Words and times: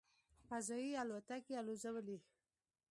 "فضايي 0.49 0.91
الوتکې" 1.01 1.53
الوځولې. 1.61 2.17